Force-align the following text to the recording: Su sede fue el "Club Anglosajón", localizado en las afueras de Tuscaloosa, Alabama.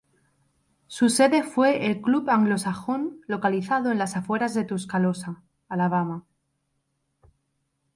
Su 0.87 1.09
sede 1.09 1.43
fue 1.43 1.85
el 1.85 2.01
"Club 2.01 2.27
Anglosajón", 2.31 3.21
localizado 3.27 3.91
en 3.91 3.99
las 3.99 4.15
afueras 4.17 4.55
de 4.55 4.63
Tuscaloosa, 4.63 5.43
Alabama. 5.69 6.25